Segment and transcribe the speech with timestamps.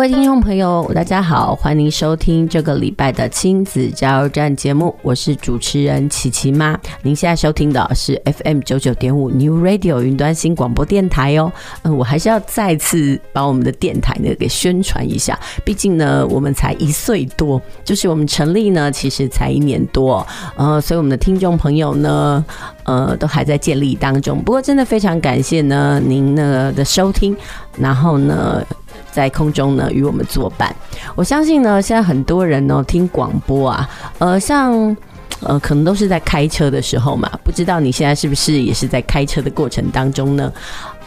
[0.00, 6.74] 各位听众朋友，大家好，欢迎收听这个礼拜的亲子加油站节目，我是主持人琪琪妈。
[7.02, 11.52] 您现在收听的是 FM 九九点五 New Radio 云端新广播电台哦。
[11.82, 22.42] 嗯，我还是要再次把我们的电台呢给宣传一下，毕竟呢我们才一岁多，就是我们成立呢其实才一年多，呃，所以我们的听众朋友呢，
[22.84, 24.42] 呃，都还在建立当中。
[24.42, 27.36] 不过真的非常感谢呢您呢的收听，
[27.76, 28.64] 然后呢。
[29.12, 30.74] 在空中呢，与我们作伴。
[31.14, 34.96] 我相信呢，现在很多人呢听广播啊，呃，像
[35.40, 37.30] 呃，可能都是在开车的时候嘛。
[37.42, 40.52] 不知道你现在是不是也是在开车的过程当中呢？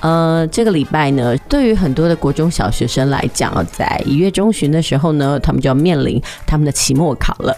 [0.04, 7.58] 呃，这个礼拜呢，对于很多的国中小学生来讲，在一月中旬的时候呢，他们就要面临他们的期末考了。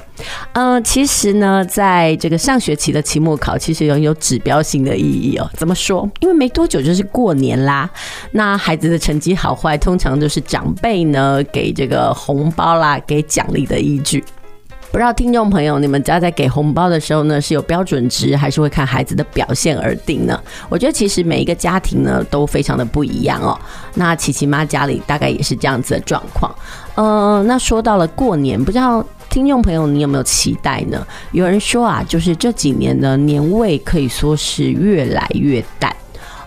[0.54, 5.50] 呃，其实呢，在这个上学期的期末考，其实拥有指标性的意义哦。
[5.56, 6.08] 怎么说？
[6.20, 7.90] 因为没多久就是过年啦。
[8.30, 14.24] 那孩子的成绩好坏，通常都是长辈呢给这个红包啦，给奖励的依据。
[14.96, 20.42] 不知道听众朋友，你们家在给红包的时候呢，是有标准值，还是会看孩子的表现而定呢？
[20.70, 23.60] 我觉得其实每一个家庭呢都非常的不一样哦。
[23.96, 26.50] 那琪琪妈家里大概也是这样子的状况。
[26.96, 27.06] 嗯、
[27.40, 31.06] 呃，那说到了过年，不知道听众朋友你有没有期待呢？
[31.34, 35.94] 有人说啊，就是这几年的年味可以说是越来越淡。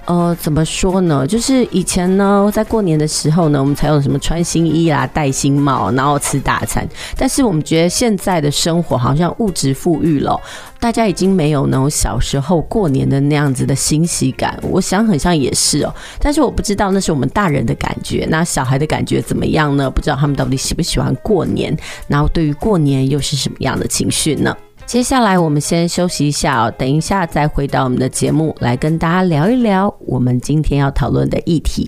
[0.08, 1.26] 呃，怎么说呢？
[1.26, 6.88] 就是以前呢，在过年的时候呢，我们才有什么穿新衣啦、戴新帽，然后吃大餐。
[7.14, 10.40] 但是我们觉得现在的生活好像物质富裕了，
[10.80, 14.58] 大家已经没有那种小时候过年的那样子的欣喜感。
[14.62, 19.90] 我想很像也是哦，但是我不知道那是我们大人的感觉，那小孩的感觉怎么样呢？
[19.90, 21.76] 不知道他们到底喜不喜欢过年，
[22.06, 24.56] 然后对于过年又是什么样的情绪呢？
[24.88, 31.86] 接下来我们先休息一下哦，等一下再回到我们的节目，来跟大家聊一聊我们今天要讨论的议题。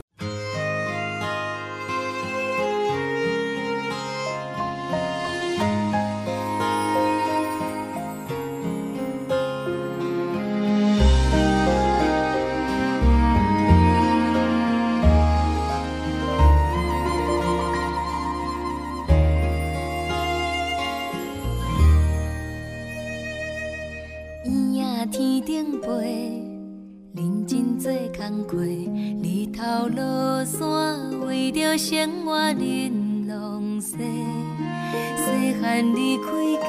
[33.81, 36.25] 细，细汉离开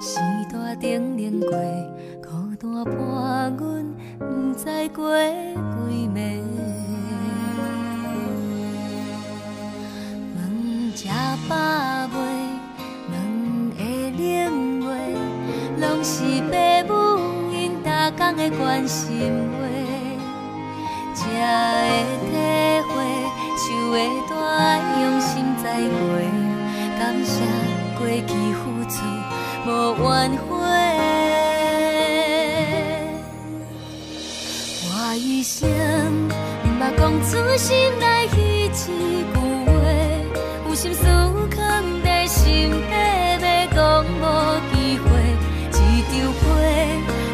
[0.00, 0.18] 时
[0.50, 1.50] 代顶冷过，
[2.22, 2.96] 孤单伴
[3.58, 3.60] 阮，
[4.18, 4.24] 不
[4.54, 6.16] 知过几暝。
[10.36, 10.38] 问
[10.96, 11.08] 食
[11.48, 11.54] 饱
[12.14, 12.18] 未？
[13.10, 13.12] 问
[13.76, 13.78] 会
[14.16, 14.18] 冷
[14.86, 14.90] 未？
[15.80, 16.14] 拢是
[16.50, 16.54] 爸
[16.88, 16.92] 母
[17.52, 19.04] 因逐工的关心
[19.52, 19.60] 话，
[21.14, 21.18] 才
[22.16, 22.32] 会体
[22.88, 22.90] 会，
[23.58, 24.29] 想会。
[25.00, 25.94] 用心栽培，
[26.98, 27.32] 感谢
[27.98, 28.94] 过去付出
[29.66, 30.48] 无怨悔。
[34.86, 35.68] 我一生
[36.64, 38.82] 毋捌讲出心内迄一句
[39.34, 39.38] 话，
[40.68, 41.04] 有心思
[41.54, 41.58] 藏
[42.02, 42.94] 在心底，
[43.42, 44.22] 要讲无
[44.72, 45.06] 机会。
[45.72, 46.40] 一张皮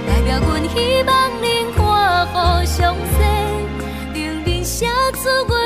[0.06, 0.75] 代表阮希
[1.05, 1.44] 望恁
[1.75, 1.79] 看
[2.29, 3.19] 好相识，
[4.14, 5.65] 认真写出我。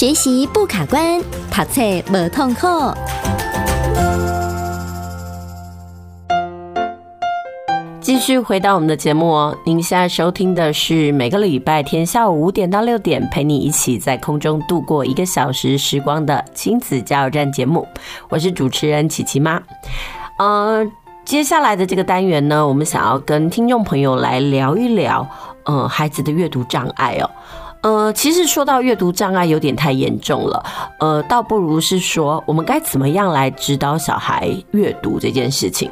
[0.00, 1.20] 学习不卡关，
[1.50, 2.66] 读册无痛苦。
[8.00, 17.86] 继续回到我们的节目哦，您现在收听的是每个礼拜天下午五点到六点，陪你一起在空中度过一个小时时光的亲子加油站节目，
[18.30, 19.60] 我是主持人琪琪妈。
[20.38, 20.82] 呃，
[21.26, 25.28] 接下来的这个单元呢，我们想要跟听众朋友来聊一聊，
[25.66, 27.28] 呃，孩子的阅读障碍哦。
[27.82, 30.62] 呃，其实说到阅读障碍有点太严重了，
[30.98, 35.90] 呃，倒不如是说我们该怎么样来指导小孩阅读这件事情。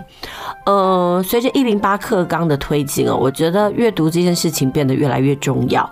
[0.66, 5.88] 呃，随着一零八课纲的推进哦，我觉得阅读这件事情变得越来越重要。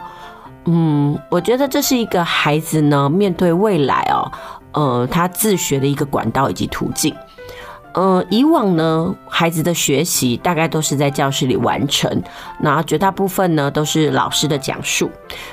[0.66, 4.30] 嗯，我觉得这是一个孩子呢面对未来哦，
[4.72, 7.14] 呃，他自学的一个管道以及途径。
[7.96, 12.22] 呃，以往呢，孩子的学习大概都是在教室里完成，
[12.60, 15.10] 那绝大部分呢都是老师的讲述。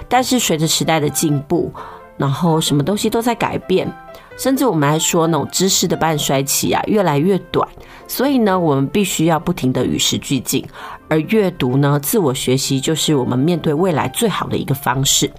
[0.09, 1.71] 但是随着时代的进步，
[2.17, 3.89] 然后什么东西都在改变，
[4.37, 7.65] 甚至我们还说那种知识的半衰期啊越来越短，
[8.07, 10.65] 所以呢，我们必须要不停地与时俱进。
[11.09, 15.31] 而阅读呢，自我学习就是我们面对未来最好的一个方式。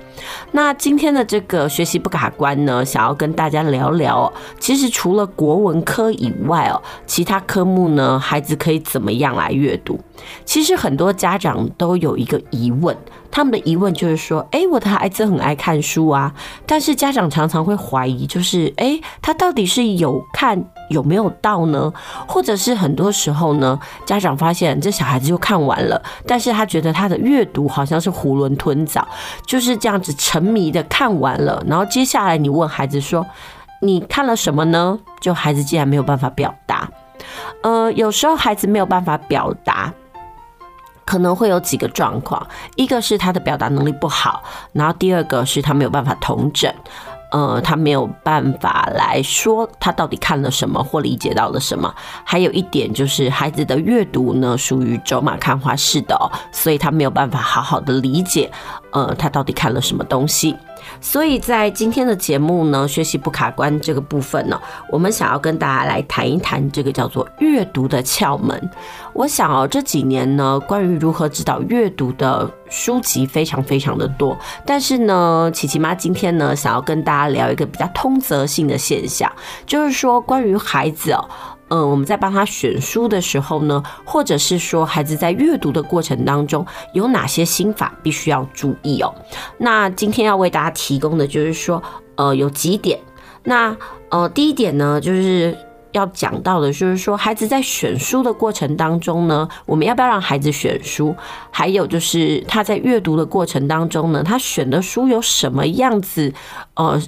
[0.52, 9.98] 那今天的这个学习不卡关呢，想要跟大家聊聊，其实除了国文科以外哦，其他科目呢，孩子可以怎么样来阅读？
[10.44, 12.96] 其实很多家长都有一个疑问。
[13.32, 16.32] 他们的疑问就是说，诶，我的孩子很爱看书啊，
[16.66, 21.92] 但是家长常常会怀疑，就是，诶，他到底是有看有没有到呢？
[22.26, 29.06] 或者是很多时候呢，家长发现这小孩子就看完了，但是他觉得他的阅读好像是囫囵吞枣，
[29.46, 33.26] 就是这样子沉迷的看完了，然后接下来你问孩子说，
[33.80, 34.98] 你看了什么呢？
[35.20, 36.88] 就孩子竟然没有办法表达，
[37.62, 39.92] 呃，有时候孩子没有办法表达。
[41.06, 42.44] 可能会有几个状况，
[42.76, 46.72] 一个是他的表达能力不好，然后第二个是他没有办法同整，
[47.34, 51.92] 呃，他没有办法来说他到底看了什么或理解到了什么。
[52.22, 58.48] 还有一点就是孩子的阅读呢属于走马看花式的哦，所以他没有办法好好的理解，
[58.92, 60.54] 呃，他到底看了什么东西。
[61.00, 64.60] 所以在今天的节目呢，学习不卡关这个部分呢，
[64.90, 68.70] 我们想要跟大家来谈一谈这个叫做阅读的窍门。
[69.14, 79.32] 我想哦，这几年呢，关于如何指导阅读的书籍非常非常的多，但是呢，琪琪妈今天呢，想要跟大家聊一个比较通则性的现象，
[79.66, 81.28] 就是说关于孩子哦。
[81.68, 89.14] 嗯，我们在帮他选书的时候呢，或者是说孩子在阅读的过程当中有哪些心法必须要注意哦？
[89.58, 91.82] 那今天要为大家提供的就是说，
[92.16, 92.98] 呃，有几点。
[93.44, 93.76] 那
[94.10, 95.56] 呃，第一点呢，就是
[95.94, 101.14] 要讲到的就是说，孩子在选书的过程当中呢，我们要不要让孩子选书？
[101.50, 106.32] 还有就是他在阅读的过程当中呢，他选的书有什么样子
[106.74, 107.00] 呃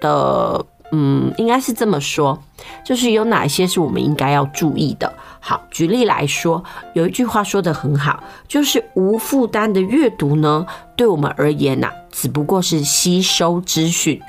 [0.00, 2.38] 的嗯，应该是这么说，
[2.84, 5.12] 就是有哪些是我们应该要注意的。
[5.40, 6.62] 好，举例来说，
[6.94, 14.20] 有一句话说得很好，就是无负担的阅读呢，对我们而言呐、只不过是吸收资讯，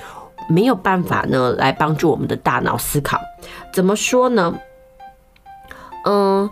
[0.48, 3.20] 没有办法呢来帮助我们的大脑思考。
[3.74, 4.54] 怎么说呢？
[6.06, 6.50] 嗯。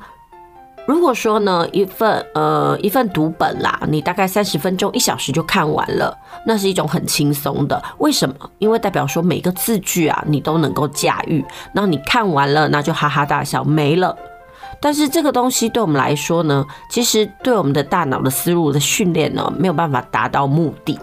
[0.86, 6.14] 如果说呢，一份呃一份读本啦，你大概三十分钟一小时就看完了，
[6.46, 7.82] 那是一种很轻松的。
[8.00, 8.36] 为什么？
[8.60, 11.42] 因为代表说每个字句啊，你都能够驾驭。
[11.72, 14.14] 那你看完了，那就哈哈大笑没了。
[14.82, 21.00] 但是这个东西对我们来说呢，其实对我们的大脑的思路的训练呢，没有办法达到目的。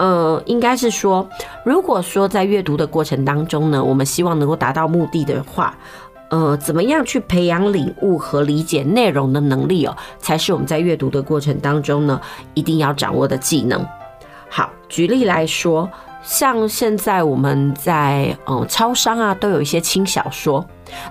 [0.00, 1.28] 呃，应该是说，
[1.62, 5.76] 如果说在阅读的过程当中呢，我们希望能够达到目的的话。
[6.30, 12.18] 呃，怎么样去培养领悟和理解内容的能力哦，才是我们在阅读的过程当中呢，
[12.54, 13.84] 一定要掌握的技能。
[14.48, 15.90] 好，举例来说，
[16.22, 20.64] 像现在我们在嗯超商啊，都有一些轻小说，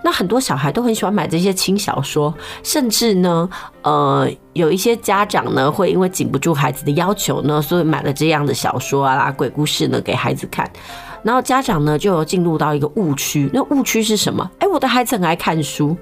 [0.03, 2.33] 那很多小孩都很喜欢买这些轻小说，
[2.63, 3.49] 甚至呢，
[3.83, 10.69] 呃，有一些家长呢会因为禁不住孩子的要求呢，所以买了这样的小说啊、鬼故事呢给孩子看。
[11.21, 14.49] 然后家长呢就进入到一个误区，那误区是什么？
[14.59, 15.97] 哎，我的孩子很爱看书，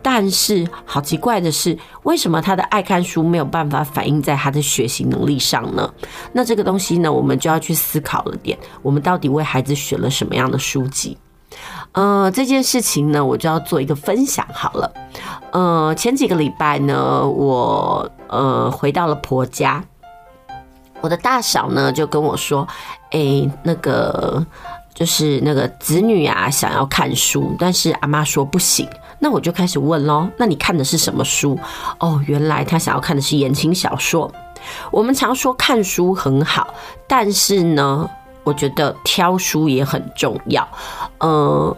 [0.00, 5.92] 但是好奇怪的是，为什么他的爱看书没有办法反映在他的学习能力上呢？
[6.32, 11.18] 那这个东西呢，我们就要去思考了点，我们到底为孩子选了什么样的书籍？
[11.92, 14.92] 呃，这件事情呢，我就要做一个分享好了。
[15.50, 19.82] 呃，前几个礼拜呢，我呃回到了婆家。
[21.00, 22.66] 我的大嫂呢就跟我说
[23.10, 24.44] ：“哎，那个
[24.94, 28.88] 就是那个子女啊，想要看书，但是阿妈说不行。
[29.18, 31.58] 那我就开始问喽，那你看的是什么书？
[31.98, 34.32] 哦，原来他想要看的是言情小说。
[34.92, 36.72] 我们常说看书很好，
[37.08, 38.08] 但是呢，
[38.44, 40.66] 我觉得挑书也很重要。
[41.18, 41.74] 嗯。”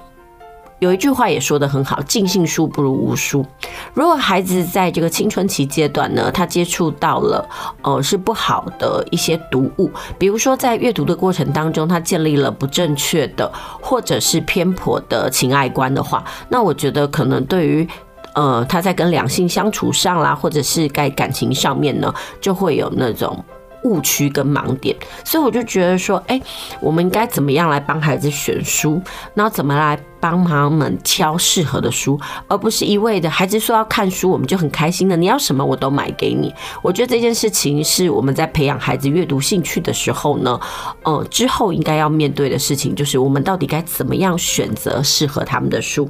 [0.81, 3.47] 有一句话也说得很好，尽信书不如无书。
[3.95, 7.49] 如果孩子在这个青春期阶段呢，他接触到了
[7.81, 17.89] 呃是不好的一些读物，比如说在阅读的过程当中，他建立了不正确的或者是偏颇的情爱观的话，那我觉得可能对于
[18.35, 23.43] 呃他在跟两性相处上啦，或者是在感情上面呢，就会有那种。
[23.85, 26.41] 误区跟盲点，所以我就觉得说，哎，
[26.81, 29.01] 我们应该怎么样来帮孩子选书，
[29.35, 36.53] 然后怎么来帮他们挑适合的书，而不是一味的孩子说要看书，我们就很开心的，你要什么我都买给你。
[36.83, 40.59] 我觉得这件事情是我们在培养孩子阅读兴趣的时候呢，
[41.03, 46.09] 呃，之后应该要面对的事情，就是我们到底该怎么样选择适合他们的书。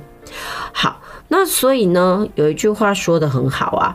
[0.73, 3.95] 好，那所以呢，有一句话说得很好啊。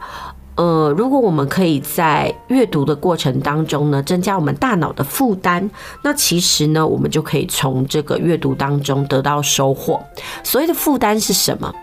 [0.60, 5.70] 呃，如果我们可以在阅读的过程当中呢，增加我们大脑的负担，
[6.04, 10.02] 那其实呢，我们就可以从这个阅读当中得到收获。
[10.44, 11.74] 所谓的负担是什么？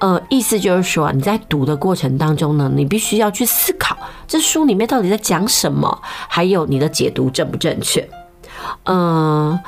[0.00, 3.96] 呃，意思就是说，你在读的过程当中呢，你必须要去思考
[4.28, 8.08] 这书里面到底在讲什么，还有你的解读正不正确。
[8.84, 9.60] 嗯、呃。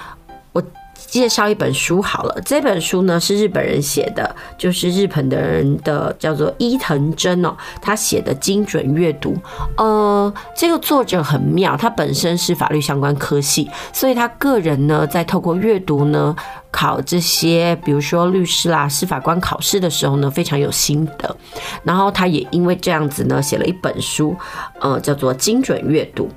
[1.14, 9.32] 介绍一本书好了，这本书呢是日本人写的，就是日本的人的叫做伊藤真哦，他写的精准阅读。
[9.76, 16.34] 呃，这个作者很妙，他本身是法律相关科系，所以他个人呢在透过阅读呢
[16.72, 21.36] 考这些，比如说律师啦、司法官考试的时候呢非常有心得。
[21.84, 24.36] 然后他也因为这样子呢写了一本书，
[24.80, 26.28] 呃，叫做精准阅读。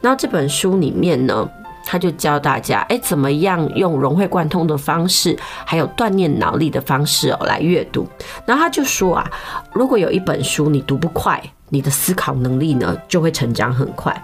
[0.00, 1.48] 那这本书里面呢。
[1.86, 8.06] 他就教大家，哎，怎么样用融会贯通的方式，还有锻炼脑力的方式哦来阅读。
[8.46, 9.30] 然后他就说啊，
[9.72, 14.14] 如果有一本书你读不快，你的思考能力呢就会成长很快。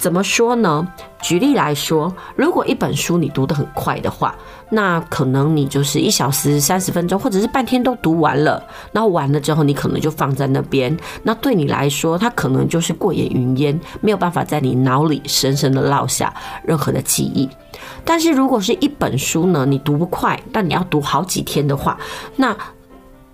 [0.00, 0.88] 怎么说呢？
[1.20, 4.34] 举例来说，如果一本书你读得很快的话，
[4.70, 8.64] 那可能你就是一小时三十分钟，或者是半天都读完了。
[8.92, 10.96] 然后完了之后，你可能就放在那边。
[11.22, 16.32] 那对你来说，它可能就是过眼云烟，没有办法在你脑里深深的烙下
[16.64, 17.46] 任何的记忆。
[18.02, 21.98] 但是如果是一本书呢，你读不快，但你要读好几天的话，
[22.36, 22.56] 那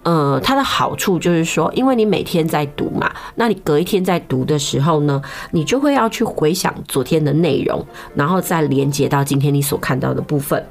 [0.07, 5.21] 呃，它的好处就是说，因为你每天在读嘛，那你隔一天在读的时候呢，
[5.51, 7.85] 你就会要去回想昨天的内容，
[8.15, 10.65] 然后再连接到今天你所看到的部分。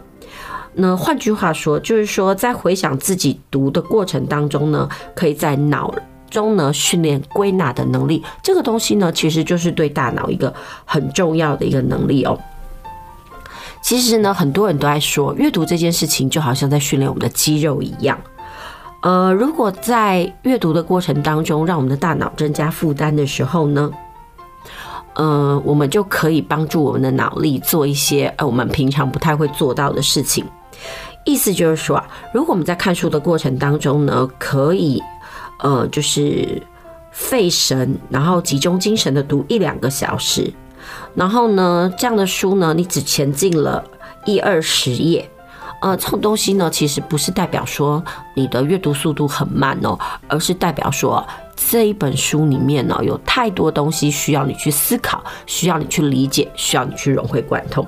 [0.74, 5.94] 那换句话说，就是说在回想自己读的过程当中呢，可以在脑
[6.30, 8.24] 中呢训练归纳的能力。
[8.42, 10.54] 这个东西呢，其实就是对大脑一个
[10.86, 12.40] 很重要的一个能力哦。
[13.82, 18.18] 其实呢，很多人都在说，阅读这件事情就好像在训练我们的肌肉一样。
[19.06, 23.92] 呃，如果在阅读的过程当中，让我们的大脑增加负担的时候呢，
[25.14, 30.44] 呃，我们就可以帮助我们的脑力做一些呃我们平常不太会做到的事情。
[31.24, 35.00] 意思就是说啊，如果我们在看书的过程当中呢，可以
[35.60, 36.60] 呃，就是
[37.12, 40.52] 费神，然后集中精神的读一两个小时，
[41.14, 43.84] 然后呢，这样的书呢，你只前进了
[44.26, 45.30] 一二十页，
[45.82, 48.04] 呃，这种东西呢，其实不是代表说
[48.34, 51.24] 你的阅读速度很慢哦，而是代表说
[51.56, 57.86] 这一本书里面呢，有太多东西需要你去思考，需要你去理解，需要你去融会贯通。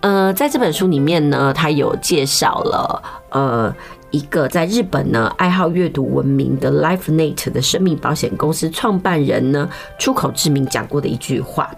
[0.00, 3.74] 呃，在这本书里面呢，他有介绍了呃
[4.10, 9.68] 一个在日本呢爱好阅读闻名的 LifeNet 的生命保险公司创办人呢
[9.98, 11.70] 出口志明讲过的一句话，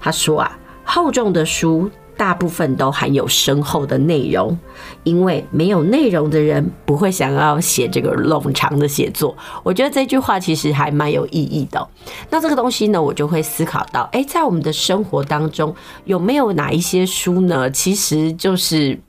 [0.00, 1.90] 他说啊，厚重的书。
[2.20, 4.58] 大部分都含有深厚的内容，
[5.04, 9.34] 因为没有内容的人不会想要写这个冗长的写作。
[9.62, 11.88] 我觉得这句话其实还蛮有意义的。
[12.28, 15.74] 那这个东西呢，我就会思考到，诶，在我们的生活当中，
[16.04, 17.70] 有没有哪一些书呢？
[17.70, 19.00] 其实就是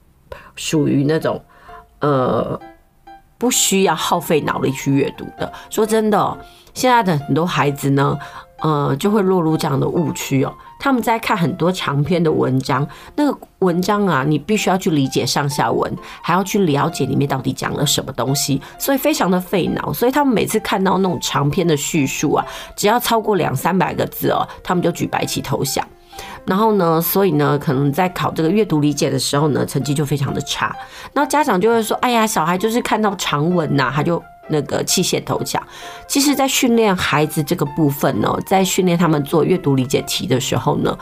[0.55, 1.43] 属于那种
[1.99, 2.57] 呃
[3.37, 5.51] 不需要耗费脑力去阅读的。
[5.69, 6.37] 说真的，
[6.73, 8.17] 现在的很多孩子呢，
[8.61, 10.53] 呃，就会落入这样的误区哦。
[10.81, 12.85] 他们在看很多长篇的文章，
[13.15, 19.93] 那个文章啊，你必须要去理解上下文，还要去了解里面到底讲了什么东西，所以非常的费脑。
[19.93, 22.43] 所以他们每次看到那种长篇的叙述啊，
[22.75, 25.87] 只要超过两三百个字哦，他们就举白旗投降。
[26.47, 30.75] 然后呢，所以呢，可能在考这个阅读理解的时候呢，成绩就非常的差。
[31.13, 35.61] 然后家长就会说：“哎呀，小孩就是看到长文呐，他就。”那个器械投降，
[36.07, 40.97] 其实，在训练孩子这个部分呢，在训练他们做阅读理解题的时候呢，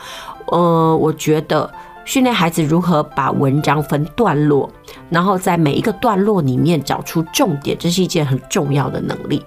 [0.46, 1.68] 呃，我觉得
[2.04, 4.70] 训练孩子如何把文章分段落，
[5.08, 9.44] 然后在每一个段落里面找出重点，这是一件很重要的能力。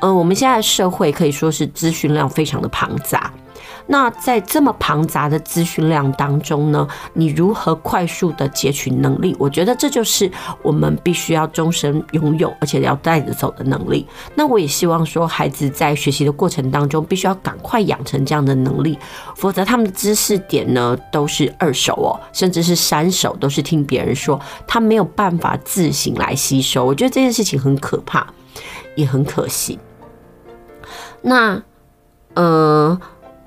[0.00, 3.32] 呃，我们现在社会可以说是资讯量非常的庞杂。
[3.88, 9.34] 那在这么庞杂的资讯量当中呢，你如何快速的截取能力？
[9.38, 10.30] 我觉得这就是
[10.62, 14.06] 我们必须要终身拥有，而且要带着走的能力。
[14.34, 18.98] 那我也希望说，孩子在学习的过程当中，必须要赶快养成这样的能力，
[19.36, 26.84] 否则他们的知识点呢，都是二手哦，甚至是三手，都是听别人说，他没有办法自行来吸收。
[26.84, 28.26] 我觉得这件事情很可怕，
[28.96, 29.78] 也很可惜。
[31.22, 31.62] 那，
[32.34, 33.00] 呃。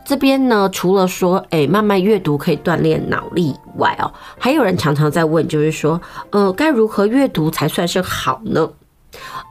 [0.09, 8.67] 这边呢，除了说，哎，慢慢阅读可以锻炼脑力以外哦，还有人常常在问，就是说，呃，该如何阅读才算是好呢？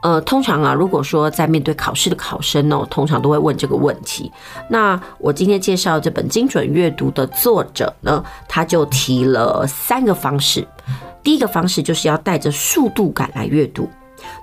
[0.03, 4.33] 呃，通常啊，如果说在面对考试的考生呢，通常都会问这个问题。
[4.69, 10.67] 那我今天介绍这本精准阅读的作者呢，他就提了三个方式。
[11.23, 13.89] 第一个方式就是要带着速度感来阅读，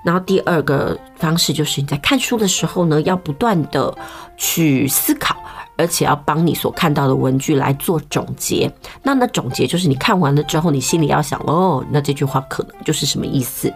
[0.05, 3.93] 然后第二个方式就是你在看书的时候呢，要不断的
[4.37, 5.35] 去思考。
[5.77, 8.71] 而且要帮你所看到的文句来做总结，
[9.03, 13.73] 那那总结就是你看完了之后，你心里要想哦，那这句话可能就是什么意思。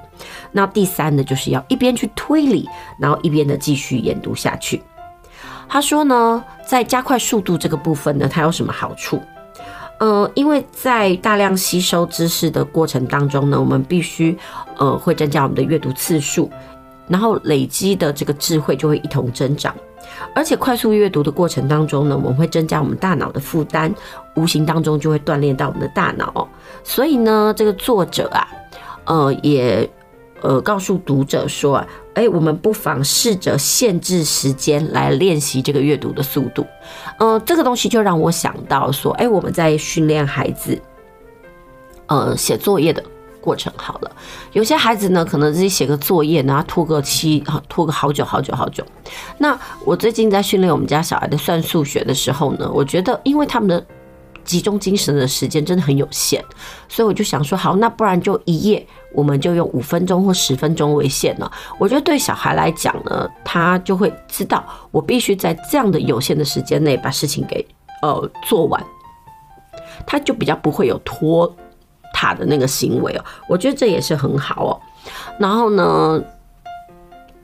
[0.51, 2.67] 那第三呢，就是要一边去推理，
[2.99, 4.81] 然后一边的继续研读下去。
[5.67, 9.21] 他说呢，在加快速度这个部分呢，它有什么好处？
[9.99, 14.37] 呃，因为在大量吸收知识的过程当中呢，我们必须
[14.77, 16.49] 呃会增加我们的阅读次数，
[17.07, 19.75] 然后累积的这个智慧就会一同增长。
[20.33, 23.93] 而且快速阅读的过程当中呢，我们会增加我们大脑的负担，
[24.35, 26.47] 无形当中就会锻炼到我们的大脑。
[26.83, 28.47] 所以呢，这个作者啊，
[29.05, 29.89] 呃，也
[30.41, 36.65] 呃告诉读者说啊，哎，我们不妨试着限制时间来练习这个阅读的速度。
[37.17, 40.81] 呃，这个东西就让我想到说，哎，我们在训练孩子，
[42.07, 43.03] 呃，写作业的。
[43.41, 44.11] 过程好了，
[44.51, 48.83] 有些孩子呢，可能自己写个作业，然后拖个期，拖个好久好久好久。
[49.37, 53.85] 那我最近在训练我们家小孩的算数学的时候呢，我觉得因为他们的
[54.43, 56.43] 集中精神的时间真的很有限，
[56.87, 61.51] 所以我就想说，好，那不然就一页，我们就用五分钟或十分钟为限了。
[61.77, 67.65] 我觉得对小孩来讲呢，他就会知道，我必须在这样的有限的时间内把事情给
[68.01, 68.83] 呃做完，
[70.05, 71.55] 他就比较不会有拖。
[72.13, 74.71] 他的那个行为哦，我觉得这也是很好哦。
[75.39, 76.21] 然后呢，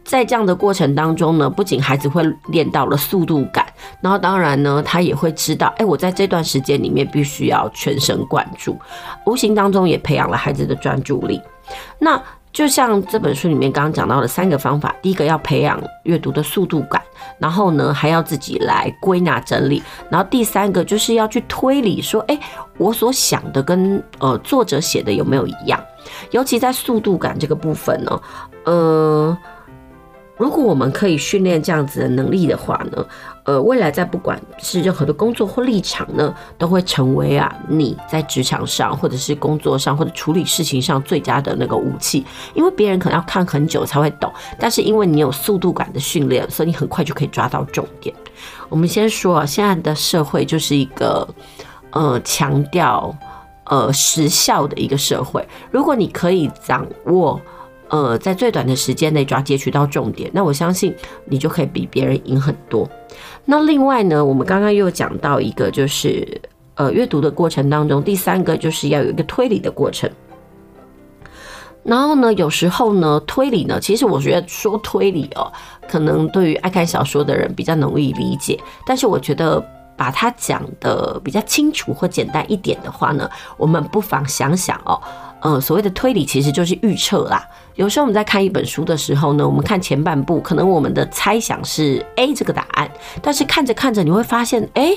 [0.03, 3.65] 在这样的过程当中呢，不仅孩子会练到了速度感，
[4.01, 8.77] 然后当然呢，他也会知道，哎，我在这段时间里面必须要全神贯注，
[9.25, 11.41] 无形当中也培养了孩子的专注力。
[11.97, 12.21] 那
[12.55, 17.01] 就像这本书里面刚刚讲到的三个方法，第一个要培养阅读的速度感，
[17.37, 22.39] 然后呢还要自己来归纳整理，然后第三个就是要去推理，说，哎，
[22.77, 25.77] 我所想的跟呃作者写的有没有一样？
[26.31, 28.21] 尤其在速度感这个部分呢，
[28.63, 29.37] 呃，
[30.37, 33.05] 如果我们可以训练这样子的能力的话呢，
[33.45, 42.25] 呃，未来在不管是任何的工作或立场呢，都会成为啊你在职场上或者是工作上或者处理事情上最佳的那个武器。
[42.55, 48.15] 因为别人可能要看很久才会懂，但是因为你有速度感的训练，所以你很快就可以抓到重点。
[48.67, 51.27] 我们先说啊，现在的社会就是一个
[51.91, 53.15] 呃强调
[53.65, 55.47] 呃时效的一个社会。
[55.69, 57.39] 如果你可以掌握。
[57.89, 60.93] 呃，在最短的时间内抓截取到重点，那我相信
[61.25, 62.89] 你就可以比别人赢很多。
[63.45, 66.41] 那另外呢，我们刚刚又讲到一个，就是
[66.73, 70.09] 呃，阅读的过程当中，第三个就是要有一个推理的过程。
[71.83, 75.53] 然后呢，有时候呢，推理呢，其实我觉得说推理哦，
[75.87, 79.63] 可能对于爱看小说的人比较容易理解，但是我觉得
[79.95, 84.99] 把它讲得比较清楚或简单一点的话呢，我们不妨想想哦。
[85.41, 87.47] 呃，所谓的推理其实就是预测啦。
[87.75, 92.89] 有时候我们在看一本书的时候呢，我们看前半部，可能我们的猜想是 A 这个答案，
[93.21, 94.93] 但是看着看着你会发现，哎，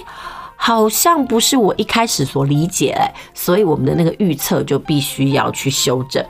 [0.54, 6.24] 好像不是我一开始所理解，哎，所以我们的那个预测就必须要去修正。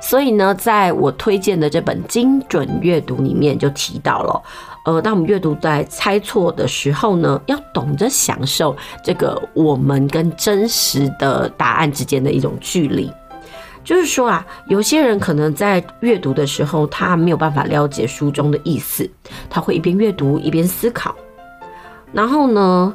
[0.00, 4.42] 所以呢，在我推荐的这本精准阅读里面就提到了，
[4.86, 13.12] 呃，当我们阅读在猜错的时候呢，要懂得享受这个我们跟真实的答案之间的一种距离。
[13.82, 19.08] 就是说啊，有些人可能在阅读的时候，他没有办法了解书中的意思，
[19.48, 21.14] 他会一边阅读一边思考。
[22.12, 22.94] 然后呢，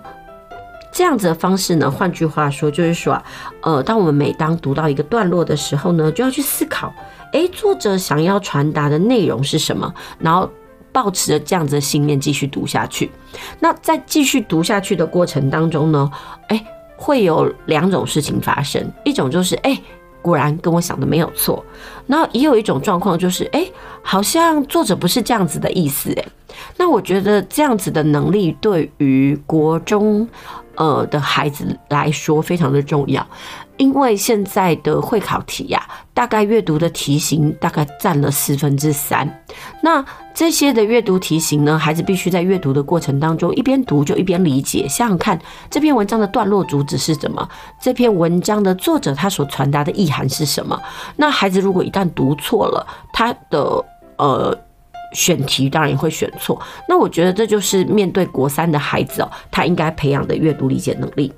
[0.91, 3.23] 这样子的方式呢，换句话说，就是说啊，
[3.61, 6.93] 呃，当我们每当读到一个段落的时候呢，就要去思考，
[7.33, 10.49] 诶，作者想要传达的内容是什么，然后
[10.91, 13.11] 抱持着这样子的信念继续读下去。
[13.59, 16.11] 那在继续读下去的过程当中呢，
[16.49, 19.81] 诶，会有两种事情发生，一种就是诶。
[20.25, 21.63] 果然跟我想的没有错，
[22.07, 23.63] 那也有一种状况就是，哎，
[24.01, 26.25] 好像作者不是这样子的意思，哎，
[26.77, 30.27] 那我觉得这样子的能力对于国中
[30.77, 33.23] 呃的孩子来说非常的重要。
[33.77, 39.43] 因为现在的会考题呀，大概阅读的题型大概占了四分之三。
[39.81, 44.87] 那这些的阅读题型呢，孩子必须在阅读的过程当中一边读就一边理解。
[44.87, 47.47] 想想看，这篇文章的段落主旨是什么？
[47.81, 50.81] 这篇文章的作者他所传达的意涵是什么？
[51.17, 53.85] 那孩子如果一旦读错了，他的
[54.17, 54.57] 呃
[55.13, 56.61] 选题当然也会选错。
[56.87, 61.33] 那我觉得这就是面对国三的孩子哦，他应该培养的阅读理解能力。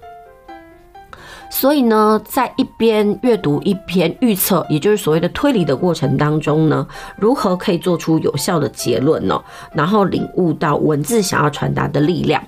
[1.49, 6.85] 所以呢，在一边阅读一边预测，也就是所谓的推理的过程当中呢，
[7.17, 9.41] 如何可以做出有效的结论呢？
[9.71, 12.43] 然后领悟到文字想要传达的力量，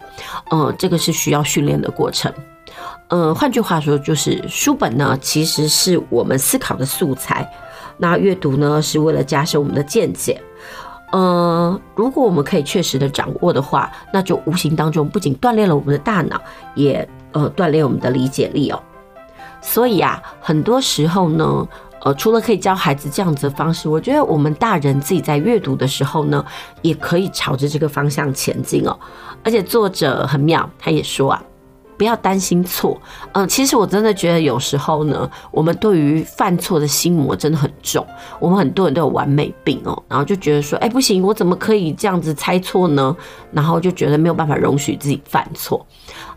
[0.52, 2.32] 呃，这个是需要训练的过程。
[3.08, 7.50] 呃，换句话说，就是书本呢，其实是我们思考的素材，
[7.98, 10.40] 那阅读呢，是为了加深我们的见解。
[11.12, 16.40] 呃，如果我们可以确实的掌握的话，那就无形当中不仅锻炼了我们的大脑，
[16.76, 18.80] 也呃锻炼我们的理解力哦。
[19.62, 21.68] 所以啊，很多时候呢，
[22.02, 26.44] 呃，除了可以教孩子这样子的方式，我觉得我们大人自己在阅读的时候呢，
[26.82, 28.98] 也可以朝着这个方向前进哦。
[29.44, 31.44] 而且作者很妙，他也说啊。
[32.00, 32.98] 不要担心错，
[33.34, 38.04] 嗯，其实我真的觉得有时候呢，我们对于犯错的心魔真的很重。
[38.40, 43.14] 我们很多人都有完美病哦，然后就觉得说，哎，不行，我怎么可以这样子猜错呢？
[43.52, 45.86] 然后就觉得没有办法容许自己犯错。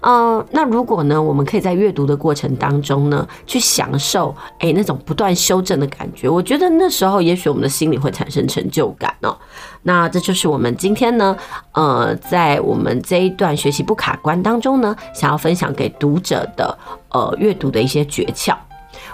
[0.01, 9.39] 嗯，那如果呢，我们可以在阅读的过程当中呢，去享受哎那种不断修正的感觉，我觉得那时候也许我们的心里会产生成就感哦。
[9.83, 11.37] 那这就是我们今天呢，
[11.73, 16.79] 呃，在我们这一段学习不卡关当中呢，想要分享给读者的
[17.11, 18.55] 呃阅读的一些诀窍。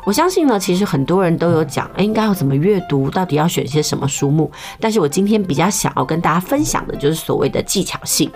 [0.04, 4.50] 我相信呢，其实很多人都有讲，哎，应该要怎么阅读，到底要选些什么书目。
[4.80, 8.30] 但是我今天比较想要跟大家分享的就是所谓的技巧性，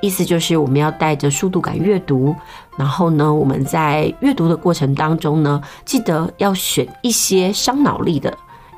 [0.00, 2.34] 意思就是我们要带着速度感阅读，
[2.76, 8.32] 然后呢，我们在阅读的过程当中呢，记得要选一些伤脑力的。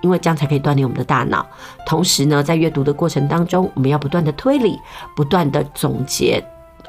[0.07, 1.45] 因为这样才可以锻炼我们的大脑。
[1.85, 4.79] 同时呢，在阅读的过程当中，我们要不断的推理，
[5.17, 6.41] 不断的总结，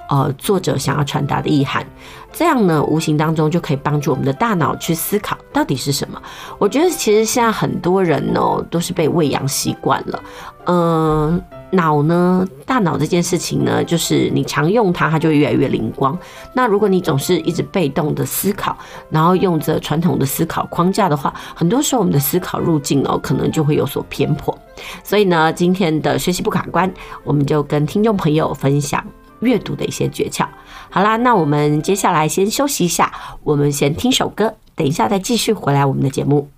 [0.08, 1.84] 呃，作者想要传达的意涵。
[2.32, 6.22] 这样呢，无形当中就可以帮助我们的大脑去思考到底是什么。
[6.60, 10.24] 我觉得其实现在很多人呢，都是被喂养习惯了，
[10.66, 11.42] 嗯、
[11.78, 16.18] 脑呢，大脑这件事情呢，就是你常用它，它就越来越灵光。
[16.54, 18.78] 那如果你总是一直被动的思考，
[19.10, 24.56] 然后用着传统的思考框架的话，很多时候我们的思考路径哦，可能就会有所偏颇。
[25.04, 26.92] 所以呢，今天的学习不卡关，
[27.24, 29.02] 我们就跟听众朋友分享
[29.40, 30.46] 阅读的一些诀窍。
[30.90, 33.12] 好啦，那我们接下来先休息一下，
[33.44, 36.50] 我们先听首歌，等一下再继续回来我们的节目。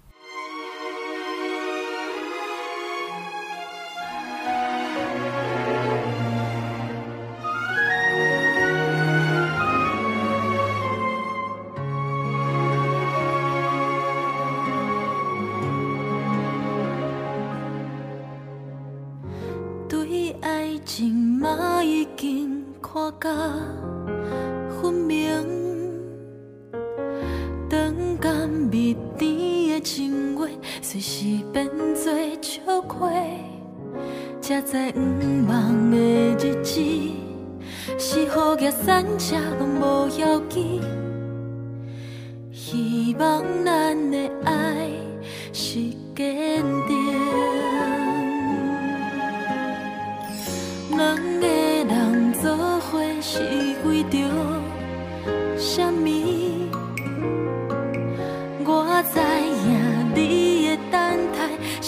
[19.90, 23.30] 对爱情嘛已经看甲
[24.70, 25.28] 分明，
[27.68, 30.46] 长甘蜜甜的情话，
[30.80, 33.10] 随时变作笑话。
[34.40, 35.02] 才知毋
[35.48, 35.98] 茫的
[36.38, 36.80] 日子，
[37.98, 40.82] 是雨夹山车拢无要紧。
[42.52, 44.92] 希望咱的爱
[45.52, 45.80] 是
[46.16, 46.64] 坚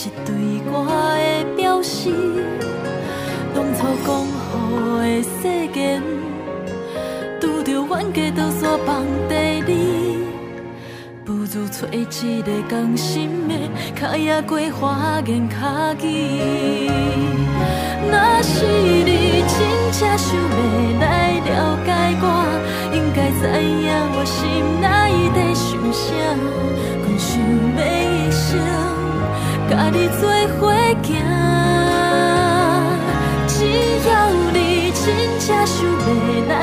[0.04, 0.34] 是对
[0.66, 0.84] 我
[1.16, 2.10] 的表示。
[3.54, 4.10] 当初讲
[4.50, 4.50] 好
[4.98, 5.48] 的誓
[5.80, 6.02] 言，
[7.40, 10.18] 拄着冤家倒煞放地里，
[11.24, 13.54] 不如找一个甘心的，
[13.94, 16.90] 卡也过花言巧语。
[18.10, 19.56] 若是你真
[19.92, 21.06] 正想要来
[21.46, 21.90] 了解
[22.24, 22.26] 我，
[22.92, 24.42] 应该知影我心
[24.82, 26.02] 内在想啥。
[27.06, 27.38] 阮想
[27.78, 28.50] 要一生
[29.72, 30.28] 甲你做
[30.60, 30.70] 伙
[31.02, 31.16] 行，
[33.48, 33.56] 只
[34.06, 34.12] 要
[34.52, 35.02] 你真
[35.40, 36.12] 正想要
[36.50, 36.61] 来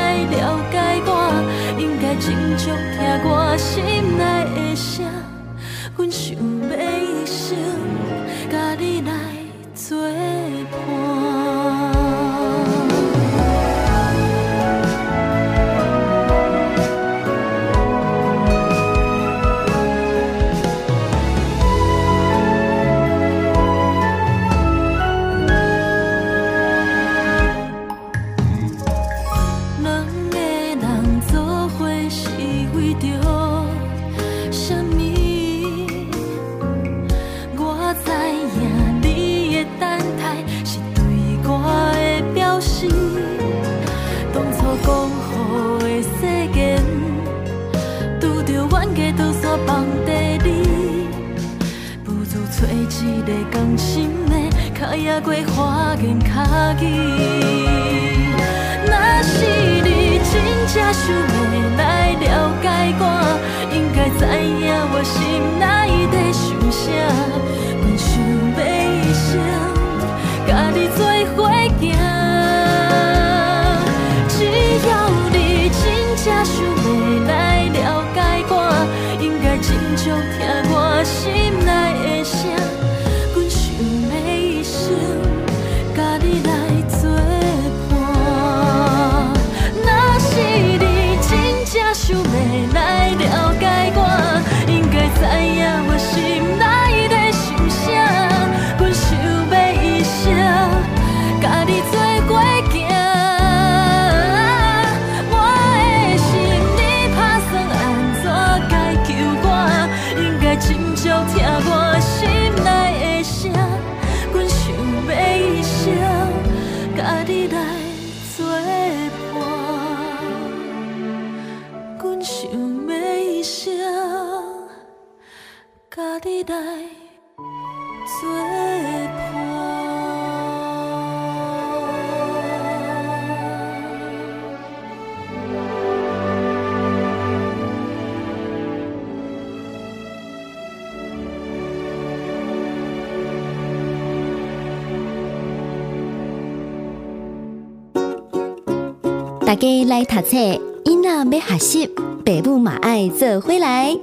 [149.49, 150.37] 大家来读册，
[150.85, 153.97] 囡仔要学习，爸母嘛爱做回来。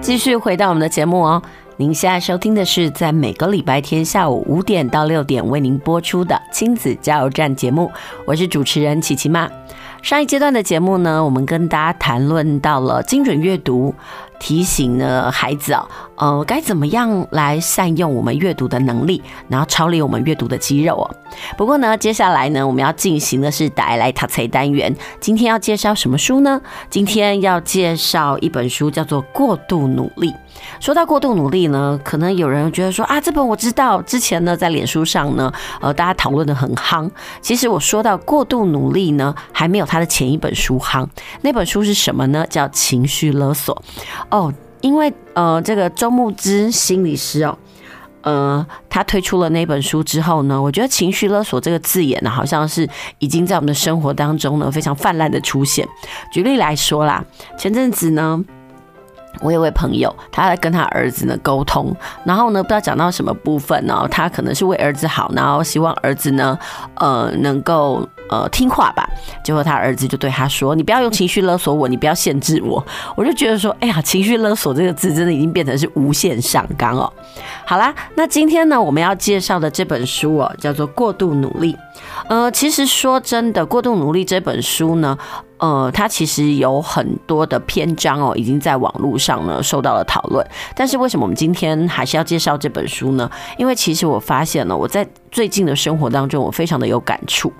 [0.00, 1.42] 继续回到我们的节目哦，
[1.76, 7.92] 您现在收听的是在每个礼拜天下午五点到六点为您播出的亲子加油站节目，
[8.24, 9.46] 我是主持人琪琪妈。
[10.00, 13.92] 上一阶段的节目呢，我们跟大家谈论到了精准阅读。
[14.38, 21.10] 提醒呢孩子哦，呃，该怎么样来善用我们阅读的能力，然后超练我们阅读的肌肉哦。
[21.56, 24.94] 不过呢，接下来呢，我们要进行的是带来读册单元。
[25.20, 26.60] 今天要介绍什么书呢？
[26.88, 30.30] 今天要介绍一本书，叫做《过度努力》。
[30.80, 37.10] 说到过度努力呢，可能有人觉得说啊，这本我知道，之前呢在脸书上呢，呃，大家讨论得很夯。
[37.40, 41.06] 其实我说到过度努力呢，还没有他的前一本书夯。
[41.42, 42.46] 那本书是什么呢？
[42.48, 43.74] 叫《情绪勒索》。
[44.30, 47.56] 哦，因为呃，这个周慕之心理师哦，
[48.22, 52.88] 呃，他推出了那本书之后呢，我觉得“情绪勒索”这个字眼呢，好像是
[53.18, 55.86] 已经在我们的生活当中呢非常泛滥的出现。
[56.32, 57.24] 举例来说啦，
[57.58, 58.44] 前阵子呢。
[59.40, 61.94] 我有位朋友，他在跟他儿子呢沟通，
[62.24, 66.58] 然后呢，不知道讲到什么部分呢，他可能是为儿子好，然后希望儿子呢，
[66.96, 69.08] 呃，能够呃听话吧。
[69.42, 72.84] 结果他儿子就对他说：“你不要用情绪勒索我，你不要限制我。”
[73.16, 77.12] 我就觉得说，哎呀，情绪勒索这个字真的已经变成是无限上纲哦。
[77.64, 81.72] 好啦，那今天呢，我们要介绍的这本书哦，叫做《过度努力》。
[82.28, 85.16] 呃，其实说真的，《过度努力》这本书呢。
[85.58, 90.46] 呃，它其实有很多的篇章哦，已经在网络上呢受到了讨论。
[90.74, 93.30] 但是为什么我们今天还是要介绍这本书呢？
[93.56, 97.50] 因为其实我发现了，我在最近的生活当中，我非常的有感触。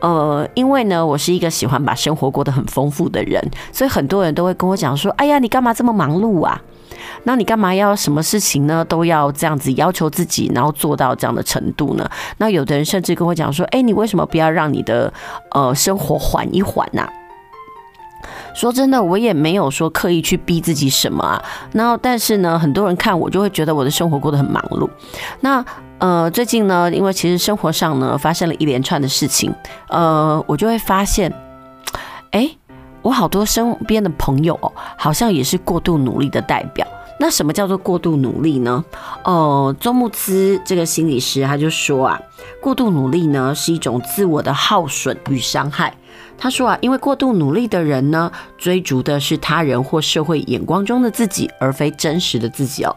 [0.00, 3.40] 呃，因为呢，我是一个喜欢把生活过得很丰富的人，
[3.72, 6.60] 所以很多人都会跟我讲说：“哎呀，你干嘛这么忙碌啊？
[7.22, 15.12] 那你干嘛要什么事情呢都要这样子要求自己，然后做到这样的程度呢？”那有的人甚至跟我讲说：“哎，你为什么不要让你的
[15.52, 17.08] 呃生活缓一缓呐？”
[18.54, 21.42] 说真的，我也没有说刻意去逼自己什么啊。
[21.72, 24.88] 然后，但是呢，很多人看我就会觉得我的生活过得很忙碌。
[25.40, 25.64] 那
[25.98, 29.52] 呃，最近呢，因为其实生活上呢发生了一连串的事情，
[29.88, 31.32] 呃，我就会发现，
[32.30, 32.48] 哎，
[33.02, 36.86] 我好多身边的朋友哦，好像也是过度努力的代表。
[37.20, 38.84] 那什么叫做过度努力呢？
[39.24, 42.20] 呃，周慕兹这个心理师他就说啊，
[42.60, 45.92] 过度努力呢是一种自我的耗损与伤害。
[46.38, 52.96] 他说啊，因为过度努力的人呢，追逐的是他人或社会眼光中的自己，而非真实的自己哦。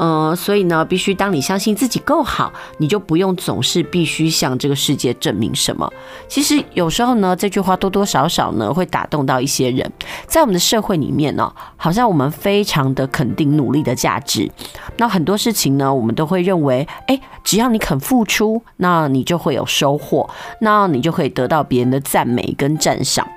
[0.00, 5.92] 呃，所以呢，必须当你相信自己够好，你就不用总是必须向这个世界证明什么。
[6.26, 9.92] 其实有时候呢，这句话多多少少呢会打动到一些人。
[10.26, 14.50] 在我们的社会里面呢，好像我们非常的肯定努力的价值。
[14.96, 20.30] 那很多事情呢，我们都会认为，哎，只要你肯付出，那你就会有收获，
[20.62, 23.28] 那你就可以得到别人的赞美跟赞赏。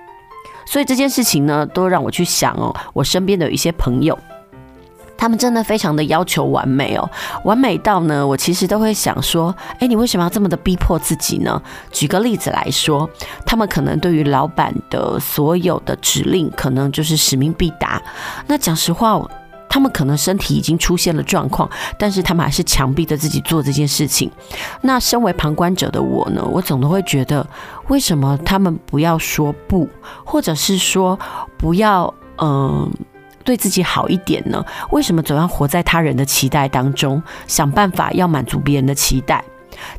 [0.65, 4.17] 所以这件事情呢，都让我去想哦，我身边的有一些朋友。
[5.17, 7.09] 他们真的非常的要求完美哦，
[7.43, 11.61] 完美到呢，我其实都会想说，诶，你为什么要这么的逼迫自己呢？
[11.91, 13.09] 举个例子来说，
[13.45, 18.01] 他们可能对于老板的所有的指令，可能就是使命必达。
[18.47, 19.25] 那讲实话，
[19.69, 24.29] 他们可能身体已经出现了状况，但是他们还是强逼着自己做这件事情。
[24.81, 27.47] 那身为旁观者的我呢，我总都会觉得，
[27.87, 29.87] 为什么他们不要说不，
[30.25, 31.17] 或者是说
[31.57, 32.91] 不要，嗯、
[33.43, 34.63] 对自己好一点呢？
[34.91, 39.43] 为什么总要活在他人的期待当中，想办法要满足别人的期待？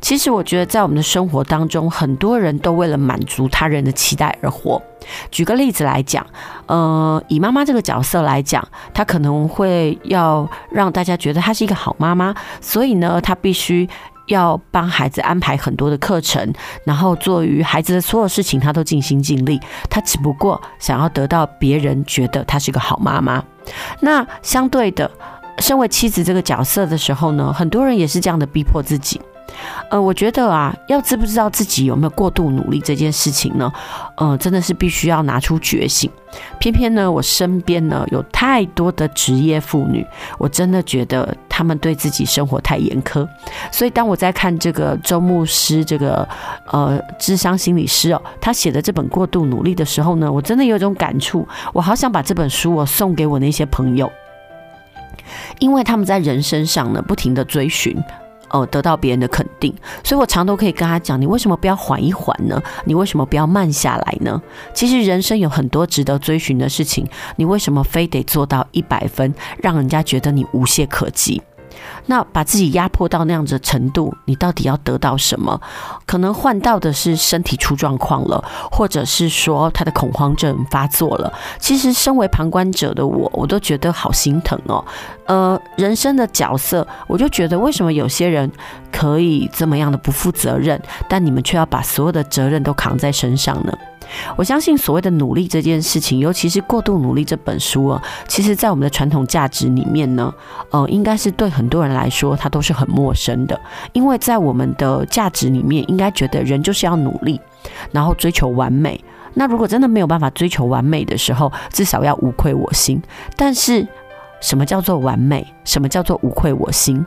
[0.01, 4.81] 其实我觉得，在我们的生活当中，很多人都为了满足他人的期待而活。
[5.29, 6.25] 举个例子来讲，
[6.65, 13.87] 呃，以妈妈这个角色来讲，她可能会要让大家觉得她是一个好妈妈，所以呢，她必须。
[14.27, 19.59] 要帮孩子安排很多的课程，然后做于孩子的所有事情，他都尽心尽力。
[19.89, 23.43] 他只不过想要得到别人觉得他是个好妈妈。
[24.01, 25.09] 那相对的，
[25.59, 29.21] 身为妻子这个角色的时候呢，很多人也是这样的逼迫自己。
[29.89, 33.71] 呃，我觉得啊，要知不知道自己有没有过度努力这件事情呢？
[34.17, 36.09] 呃，真的是必须要拿出觉醒。
[36.59, 40.05] 偏偏呢，我身边呢有太多的职业妇女，
[40.37, 43.25] 我真的觉得她们对自己生活太严苛。
[43.71, 46.27] 所以当我在看这个周牧师这个
[46.71, 54.11] 呃智商心理师哦，他写的这本《过度努力》的时候呢，我真的有一种感触，我好想把这本书我送给我那些朋友，
[55.59, 57.95] 因为他们在人生上呢不停地追寻。
[58.49, 62.61] 呃，得到别人的肯定，所以我常都可以跟他讲：你为什么不要缓一缓呢？
[62.85, 64.41] 你为什么不要慢下来呢？
[64.73, 71.41] 其实人生有很多值得追寻的事情，你为什么非得做到一百分，让人家觉得你无懈可击？
[72.07, 75.59] 那把自己压迫到那样子的程度，你到底要得到什么？
[76.05, 81.33] 可能换到的是身体出状况了，或者是说他的恐慌症发作了。
[81.59, 84.83] 其实身为旁观者的我，我都觉得好心疼哦。
[85.25, 88.51] 呃，人生的角色，我就觉得为什么有些人
[88.91, 93.73] 可以这么样的不负责任，但你们却要把所有的责任都扛在身上呢？
[94.35, 100.33] 我相信所谓的努力这件事情，尤其是过度努力这本书啊，其实在我们的传统价值里面呢，
[100.71, 103.59] 呃，应该是对很多人来说，它都是很陌生的。
[103.93, 107.39] 因为在我们的价值里面，应该觉得人就是要努力，
[107.91, 109.03] 然后追求完美。
[109.33, 113.01] 那如果真的没有办法追求完美的时候，至少要无愧我心。
[113.35, 113.87] 但是，
[114.41, 115.45] 什么叫做完美？
[115.63, 117.05] 什么叫做无愧我心？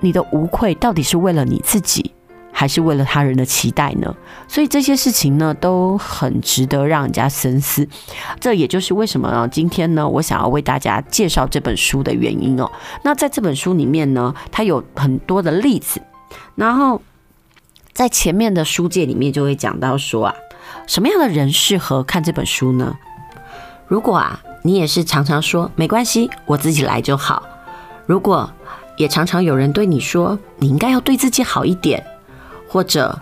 [0.00, 2.13] 你的无愧到底是为了你自己？
[2.54, 4.14] 还是为了他人的期待呢？
[4.48, 7.86] 所以这些事情呢，都很值得让人家深思。
[8.40, 12.70] 这也就是为什么呢，今天呢，我想要为大家介绍这本书的原因哦。
[13.02, 16.00] 那在这本书里面呢，它有很多的例子，
[16.54, 17.02] 然后
[17.92, 20.34] 在前面的书介里面就会讲到说啊，
[20.86, 22.96] 什么样的人适合看这本书呢？
[23.88, 24.40] 如果啊。
[24.66, 27.42] 你也是常常说没关系，我自己来就好。
[28.06, 28.50] 如果
[28.96, 32.02] 也常常有人对你说你应该要对自己好一点，
[32.74, 33.16] 或者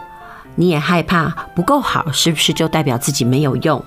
[0.55, 3.85] 你也害怕不够好，是不是就代表自己没有用？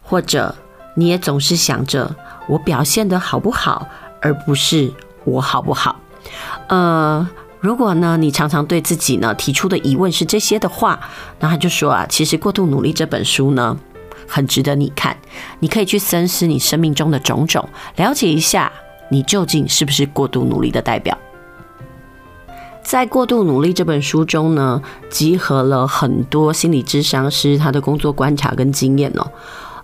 [0.00, 0.54] 或者
[0.94, 2.14] 你也总是想着
[2.46, 3.88] 我表现得好不好，
[4.20, 4.92] 而不是
[5.24, 5.96] 我好不好？
[6.68, 7.28] 呃，
[7.58, 11.00] 如果呢，你常常对自己呢提出的疑问是这些的话，
[11.40, 13.76] 那他就说啊，其实《过度努力》这本书呢，
[14.28, 15.16] 很值得你看。
[15.58, 18.70] 你可以去深思你生命中的种种，了解一下
[19.08, 21.18] 你究竟是不是过度努力的代表。
[22.82, 29.26] 在《过度努力》这本书中呢，集合了很多心理咨商师他的工作观察跟经验哦。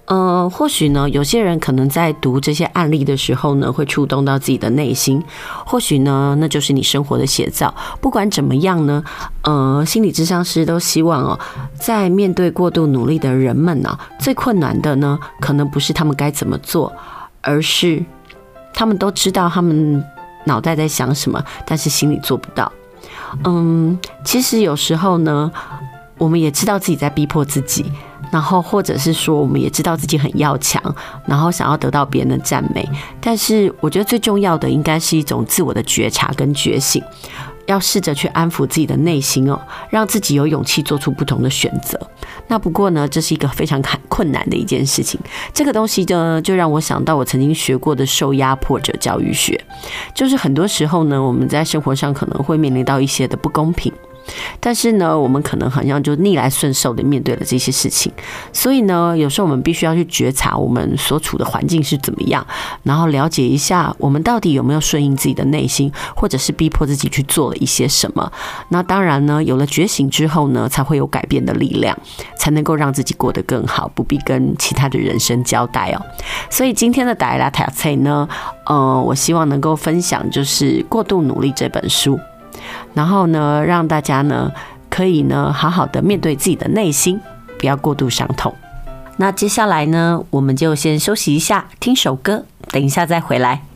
[0.04, 5.22] 呃，或许呢，有些人可能在读这些案例的时候呢，会触动到自己的内心。
[5.66, 7.74] 或许呢，那就是你生活的写照。
[8.00, 9.04] 不管怎么样呢，
[9.42, 11.38] 呃，心理咨商师都希望哦，
[11.78, 16.90] 在面对过度努力的人们呢，最困难的呢，可能不是他们该怎么做，
[17.42, 18.02] 而是
[18.72, 20.02] 他们都知道他们
[20.46, 22.72] 脑袋在想什么，但是心里做不到。
[23.44, 25.50] 嗯，其实有时候呢，
[26.16, 27.90] 我们也知道自己在逼迫自己。
[28.30, 30.82] 然后，或者是说，我们也知道自己很要强，
[31.24, 32.86] 然后想要得到别人的赞美。
[33.22, 37.02] 但是，我觉得最重要的应该是一种自我的觉察跟觉醒，
[37.68, 39.60] 要试着去安抚自己的内心哦，
[39.90, 42.00] 让自己有勇气做出不同的选择。
[42.46, 45.20] 那不过呢，这是一个非常坎困难的一件事情。
[45.52, 49.62] 这个东西呢，就让我想到我曾经学过的受压迫者教育学，
[50.14, 53.92] 就是很多时候呢，我们在生活上可能会面临到一些的不公平。
[54.60, 58.12] 但是呢，我们可能好像就逆来顺受的面对了这些事情，
[58.52, 62.46] 所以呢，有时候我们必须要去觉察我们所处的环境是怎么样，
[62.82, 68.30] 然后了解一下我们到底有没有顺应自己的内心，或者是逼迫自己去做了一些什么。
[68.70, 71.96] 那当然呢，有了觉醒之后呢，才会有改变的力量，
[72.38, 76.02] 才能够让自己过得更好，不必跟其他的人生交代哦。
[76.50, 78.28] 所以今天的大家读册呢，
[78.66, 82.18] 呃，我希望能够分享就是《过度努力》这本书。
[82.94, 84.50] 然后呢，让大家呢
[84.90, 87.20] 可以呢好好的面对自己的内心，
[87.58, 88.54] 不要过度伤痛。
[89.16, 93.67] 那接下来呢，我们就先休息一下，听首歌，等一下再回来。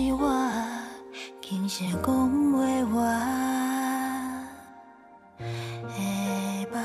[0.00, 0.34] 是我
[1.42, 3.02] 轻声讲话我
[5.92, 6.00] 的
[6.72, 6.80] 梦。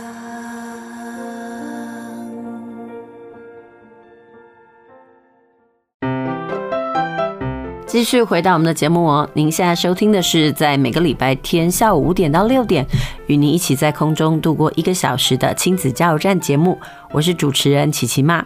[7.87, 12.85] 继续回到我们的节目哦，您现在收听的是在每个礼拜天下午五点到六点，
[13.27, 16.77] 与您一起在空中度过一个小时的亲子加油站节目，
[17.13, 18.45] 我是主持人琪琪妈。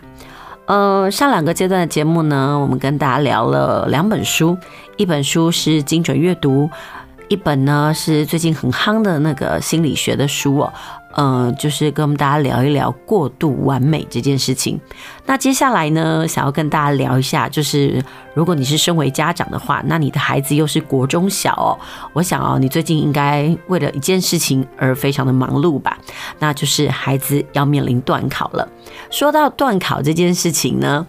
[0.69, 4.55] 呃，上两个阶段的节目呢，我们跟大家聊了两本书，
[4.97, 6.69] 一本书是精准阅读，
[7.27, 10.71] 一本呢是最近很夯的那个心理学的书哦。
[11.15, 14.79] 嗯，就是跟我们大家聊一聊过度完美这件事情。
[15.25, 18.03] 那接下来呢，想要跟大家聊一下，就是
[18.33, 21.73] 如果你是身为家长的话，那你的孩子又是国中小哦，
[22.13, 25.97] 我想哦，你最近应该为了一件事情而非常的忙碌吧？
[26.37, 28.67] 那就是孩子要面临段考了。
[29.09, 31.05] 说到段考这件事情呢，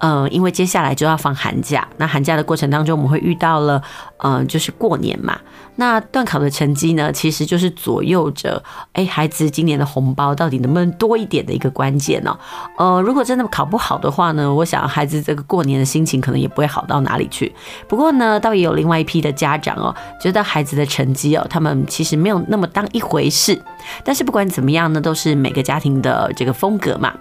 [0.00, 3.82] 嗯，因为接下来就要放寒假，那寒假的过程当中，我们会遇到了，
[4.18, 5.38] 嗯，就是过年嘛。
[5.76, 8.60] 那段考的成绩呢，其实就是左右着，
[8.94, 12.36] 哎，孩子今年的红包到底能不能多一点的一个关键呢？
[12.76, 17.52] 呃，如果真的考不好的话呢，我想孩子这个过年的心情可能也不会好到哪里去。
[17.86, 23.60] 不过呢，倒也有另外一批的家长哦，觉得孩子的成绩哦，他们其实没有那么当一回事。
[24.04, 27.14] 但是不管怎么样呢，都是每个家庭的这个风格嘛。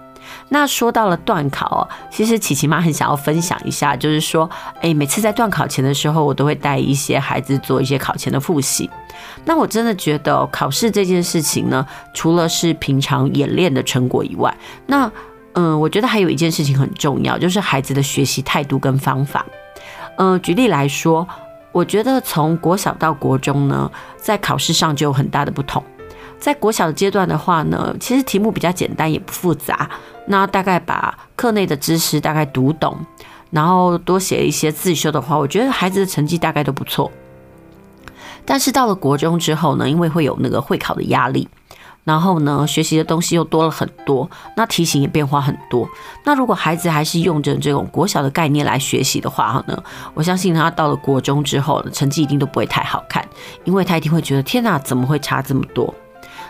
[0.49, 4.49] 那说到了段考哦，其实琪琪妈很想要分享一下，就是说，
[4.81, 8.89] 哎，每次在段考前的时候，我都会带一些孩子做一些考前的复习。
[9.45, 14.55] 那我真的觉得考试这件事情呢，除了是平常演练的成果以外，
[14.85, 15.11] 那
[15.53, 19.45] 嗯，我觉得还有一件事情很重要，就是孩子的学习态度跟方法。
[20.17, 21.27] 嗯，举例来说，
[21.71, 25.83] 我觉得从国小到国中呢，在考试上就有很大的不同。
[26.39, 29.89] 在国小的阶段的话呢，其实题目比较简单，也不复杂。
[30.27, 32.97] 那大概把课内的知识大概读懂，
[33.49, 37.11] 然后多写一些自修的话，我觉得孩子的成绩大概都不错。
[38.45, 41.47] 但是到了国中之后呢，因为会有那个会考的压力，
[42.03, 45.87] 然后呢，学习的东西又多了很多，那题型也变化很多。
[46.23, 49.81] 那如果孩子还是用着这种国小的概念来学习的话呢，
[50.13, 53.25] 我相信他到了国中之后呢，成绩一定都不会太好看，
[53.63, 55.93] 因为他一定会觉得天哪，怎么会差这么多？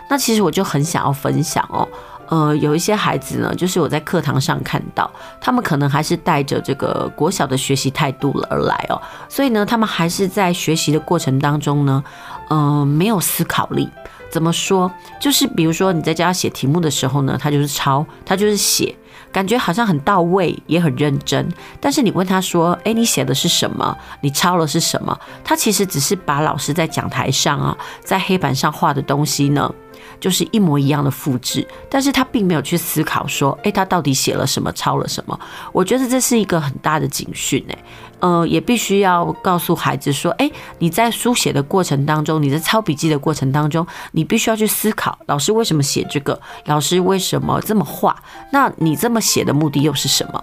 [0.08, 1.86] 那其实我就很想要分享哦。
[2.30, 9.00] 呃，有一些孩子呢，就是我在课堂上看到，他们可能还是带着这个国小的学习态度而来哦，
[9.30, 12.04] 所以呢，他们还是在学习的过程当中呢，
[12.50, 13.88] 嗯、没有思考力。
[14.30, 14.92] 怎么说？
[15.18, 18.94] 就是比如说你在家写题目的时候呢，他就是抄，他就是写，
[19.32, 21.48] 感觉好像很到位，也很认真。
[21.80, 23.96] 但是你问他说：“诶，你写的是什么？
[24.20, 29.74] 你抄的是什么？”他其实只是把老师在讲台上啊，在黑板上画的东西呢。
[30.20, 35.38] 就是一模一样的复制，但是他并没有去思考说，诶，他到底写了什么，抄了什么？
[35.72, 37.78] 我觉得这是一个很大的警讯，诶，
[38.20, 46.40] 呃，也必须要告诉孩子说，诶，你在书写的过程当中，你在抄笔记的过程当中，你必须要去思考，老师为什么写这个？
[46.66, 48.16] 老师为什么这么画？
[48.52, 50.42] 那你这么写的目的又是什么？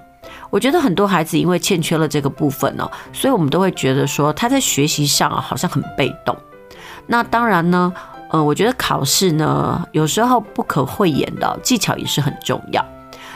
[0.50, 6.38] 我觉得很多孩子因为欠缺了这个部分呢，所以我们都会觉得说他在学习上好像很被动。
[7.08, 7.92] 那当然呢。
[8.36, 12.86] 嗯，我觉得考试呢，有时候不可讳言的技巧也是很重要。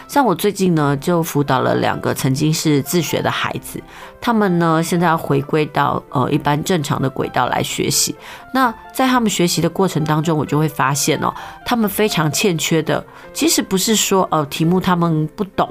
[0.09, 3.81] 像我最近呢，就辅导了两个曾经是自学的孩子，
[4.19, 8.13] 他们呢现在要回归到呃一般正常的轨道来学习。
[8.53, 11.33] 那在他们学习的过程当中，我就会发现哦，
[11.65, 13.01] 他们非常欠缺的，
[13.33, 15.69] 其实不是说呃题目他们不懂，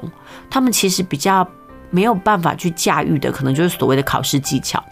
[0.49, 1.47] 他们其实比较
[1.91, 4.83] 没有办法去驾驭的，可能就是所谓的考试技巧。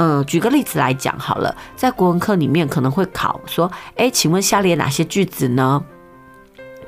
[0.00, 5.84] 呃，举个例子来讲好了，在国文课里面可能会考说，诶，请问下列哪些句子呢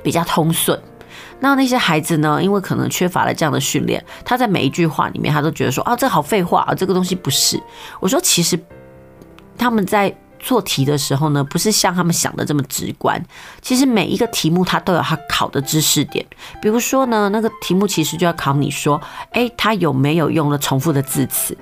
[0.03, 0.81] 比较通顺？
[1.39, 7.63] 那那些孩子呢，因为可能缺乏了这样的训练，他在每一句话里面，他都觉得说，哦，这好废话啊，这个东西不是。
[8.01, 8.59] 我说，其实
[9.59, 13.23] 他们在做题的时候呢，不是像他们想的这么直观。
[13.61, 16.25] 其实每一个题目它都有它考的知识点。
[16.63, 18.99] 比如说呢，那个题目其实就要考你说，
[19.33, 21.55] 哎，他有没有用了重复的字词？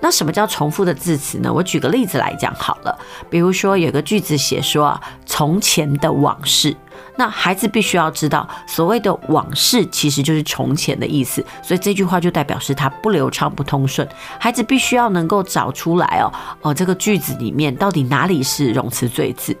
[0.00, 1.52] 那什么叫重复的字词呢？
[1.52, 2.98] 我举个例子来讲好了。
[3.28, 6.76] 比如说有个句子写说啊，从前的往事。
[7.18, 14.06] 那孩子必须要知道，所谓的往事其实就是从前的意思，所以这句话就代表是它不流畅、不通顺。
[14.38, 19.56] 孩子必须要能够找出来哦，哦，这个句子里面到底哪里是冗词赘字。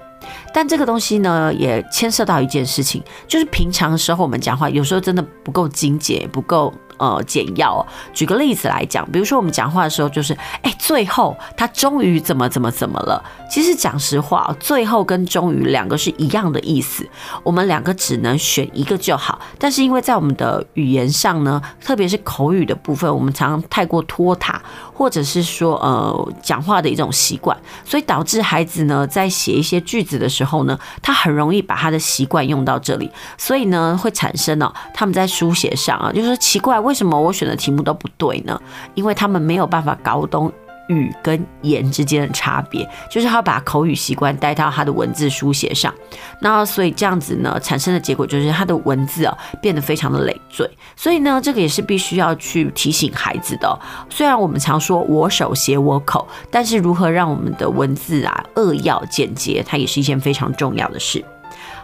[0.52, 6.72] 但这个东西呢，也牵涉到一件事情，就是平常的时候我们讲话有时候真的不够精简，不够。
[6.98, 7.86] 呃，简要。
[8.12, 13.22] 举个例子来讲，比如说我们讲话的时候，就是，哎，最后他终于怎么怎么怎么了。
[13.48, 17.08] 其实讲实话，最后跟终于两个是一样的意思，
[17.42, 19.40] 我们两个只能选一个就好。
[19.58, 24.60] 但是因为在我们的语言上呢，特别是口语的部分，我们常常太过拖沓，
[24.92, 36.78] 或者是说呃讲话的一种习惯，所以导致孩子呢在写一些句子的时候呢，他很容易把他的习惯用到这里，所以呢会产生呢、哦、他们在书写上啊，就是说奇怪。
[36.80, 38.60] 为什么我选的题目都不对呢？
[38.94, 40.52] 因为他们没有办法搞懂
[40.88, 45.92] 语跟言之间的差别，就是他把口语习惯带到他的文字书写上，
[46.40, 50.68] 那所以这样子呢，产生的结果就是他的文字啊变得非常的累赘。
[50.94, 53.78] 所以呢，这个也是必须要去提醒孩子的。
[54.08, 61.24] 虽然我们常说我手写我口，但是如何让我们的文字啊扼要简洁，它也是一件非常重要的事。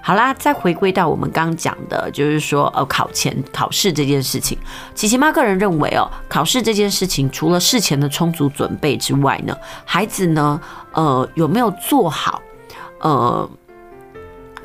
[0.04, 4.58] 好啦，再回归到我们刚讲的，就是说，呃，考前考试这件事情，
[4.96, 10.60] 琪琪妈个人认为哦，考试这件事情，除了事前的充足准备之外呢，孩子呢，
[10.92, 12.42] 呃，有没有做好，
[12.98, 13.48] 呃，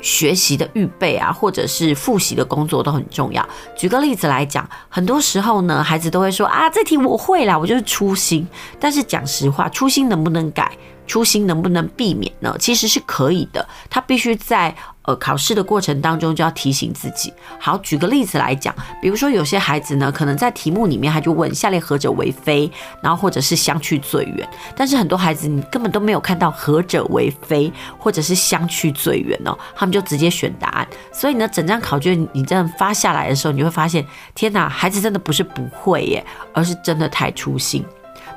[0.00, 3.48] 学习的预备啊，或者是复习的工作都很重要。
[3.76, 8.44] 举个例子来讲，很多时候呢，孩子都会说啊，这题我会啦，我就是粗心。
[8.80, 10.76] 但是讲实话，粗心能不能改？
[11.08, 12.54] 粗心能不能避免呢？
[12.60, 13.66] 其实是可以的。
[13.90, 17.32] 他必须在呃考试的过程当中就要提醒自己。
[17.58, 22.70] 好，举个例子来讲，比如说有些孩子呢，可能在题目里面他就问下列何者为非，
[23.02, 24.48] 然后或者是相去最远。
[24.76, 30.86] 但是很多孩子你根本都没有看到何者为非，或者是相去最远哦，他们就直接选答案。
[31.10, 37.82] 所以呢，整张考卷你这样发下来的时候，你会发现，天哪，孩子真的不是不会耶，而是真的太粗心。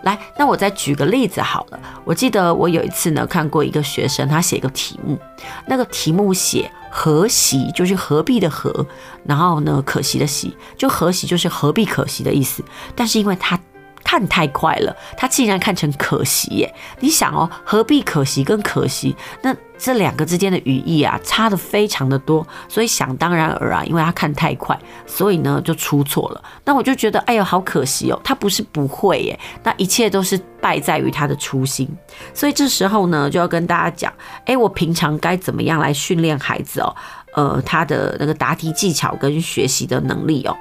[0.04, 1.80] 来，那我再举个例子好了。
[2.04, 5.18] 我记得我有一次呢，看过一个学生，他写一个题目，
[5.68, 8.86] 那个题目写“何惜”，就是何必的何，
[9.26, 12.64] 然后呢，可惜的惜，就何惜就是何必可惜的意思。
[12.96, 13.60] 但是因为他
[14.12, 16.76] 看太快了，他竟然看成可惜耶！
[17.00, 26.44] 你想哦，何必可惜跟可惜，那这两个之间的语义啊，差得非常的多，所以想当然尔啊，因为他看太快，所以呢就出错了。
[26.66, 31.88] 那我就觉得，哎呦，好可惜哦，他不是不会耶，那一切都是败在于他的初心。
[32.34, 34.14] 所以这时候呢，就要跟大家讲，
[34.46, 36.94] 哎，我平常该怎么样来训练孩子哦，
[37.36, 40.58] 呃，他的那个答题技巧跟学习的能力哦。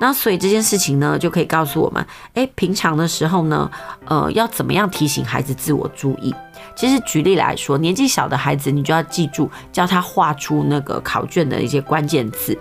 [0.00, 2.04] 那所以这件事情呢，就可以告诉我们，
[2.34, 3.70] 哎，平常的时候呢，
[4.06, 6.34] 呃，要怎么样提醒孩子自我注意？
[6.74, 12.58] 其实举例来说，年纪小的孩子，你就要记住，教他画出那个考卷的一些关键字，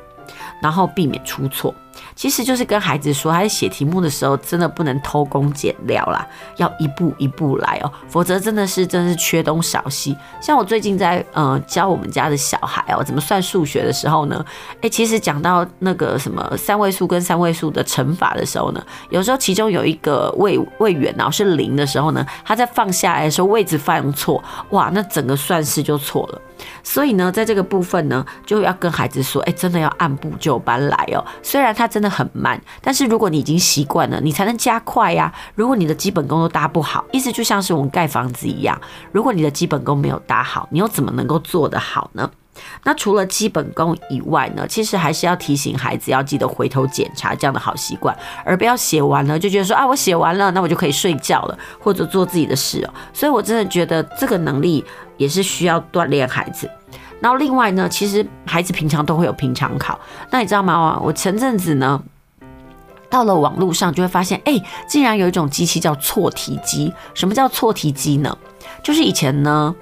[0.61, 1.73] 然后避免出错。
[2.15, 6.25] 其实就是跟孩子说，他在写题目的时候，真的不能偷工减料啦，
[6.57, 10.15] 要一步一步来哦，否则真的是真是缺东少西。
[10.41, 14.45] 像我最近在呃教我们家的小孩哦，怎么算数学的时候呢，
[14.81, 26.41] 诶，其实讲到那个什么三位数跟三位数的乘法的时候呢，有时候其中有一个位位元然后是零的时候呢，他在放下来的时候位置放错，哇，那整个算式就错了。
[26.83, 31.23] 所以呢，在这个部分呢，就要跟孩子说，哎，真的要按部就班来哦。
[31.41, 35.33] 虽然他真的很慢，但是如果你已经习惯了，你才能加快呀。
[35.55, 38.79] 如果你的基本功都搭不好，意思就像是我们盖房子一样，
[39.11, 42.29] 如果你的基本功没有搭好，你又怎么能够做得好呢？
[42.83, 52.93] 那除了基本功以外呢，其实还是要提醒孩子要记得回头检查这样的好习惯，而不要写完了就觉得说啊，我写完了，那我就可以睡觉了，或者做自己的事哦。
[53.11, 54.85] 所以我真的觉得这个能力
[55.17, 56.69] 也是需要锻炼孩子。
[57.19, 59.99] 然后另外呢，其实孩子平常都会有平常考，
[60.29, 60.99] 那你知道吗？
[61.03, 62.01] 我前阵子呢，
[63.09, 66.93] 到了网络上就会发现，哎，竟然有一种机器叫错题机。
[67.13, 68.37] 什么叫错题机呢？
[68.83, 69.75] 就是以前呢，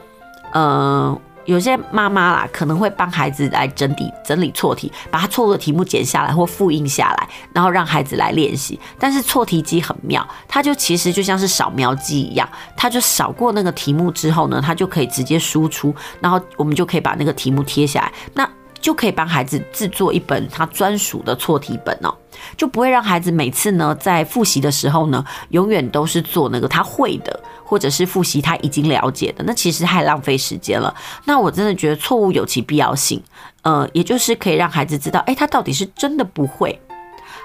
[0.54, 1.20] 呃。
[1.46, 8.80] 有些妈妈啦，可能会帮孩子来整理整理错题，把他错误的题目剪下来或复印下来，然后让孩子来练习。
[9.00, 18.12] 但是错题机很妙，它就其实就像是扫描机一样，它就扫过那个题目之后呢，它就可以直接输出，然后我们就可以把那个题目贴下来。
[18.34, 22.12] 那就可以帮孩子制作一本他专属的错题本哦，
[22.58, 27.40] 就不会让孩子每次呢在复习的时候呢，永远都是做那个他会的，
[27.72, 30.94] 或者是复习他已经了解的，那其实太浪费时间了。
[31.24, 33.24] 那我真的觉得错误有其必要性，
[33.62, 36.78] 呃，也就是可以让孩子知道，哎，他到底是真的不会，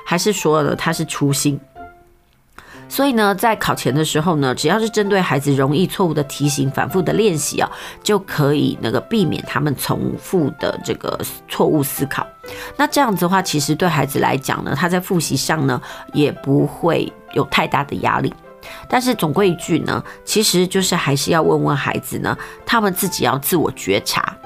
[0.04, 1.60] 还是说了他是粗心。
[2.88, 7.70] 所以呢，在考前的时候呢，只要是针对孩子容易错误的题型，反复的练习啊，
[8.02, 11.16] 就可以那个避免他们重复的这个
[11.48, 12.26] 错误思考。
[12.76, 15.80] 那这样子的话，其实对孩子来讲呢，他在复习上呢，
[16.12, 18.34] 也不会有太大的压力。
[18.88, 24.36] 但是总归一句呢，其实就是还是要问问孩子呢，他们自己要自我觉察。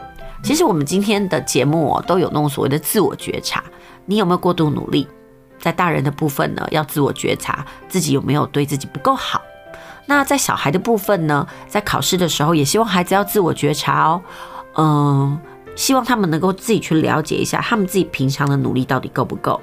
[0.43, 3.62] 其实我们今天的节目哦，都有那种所谓的自我觉察，
[4.07, 5.07] 你有没有过度努力？
[5.59, 9.43] 在大人的部分呢，要自我觉察自己有没有对自己不够好。
[10.07, 14.23] 那在小孩的部分呢，在考试的时候，也希望孩子要自我觉察哦。
[14.77, 15.39] 嗯，
[15.77, 19.61] 希望他们能够自己去了解一下，他们自己平常的努力到底够不够。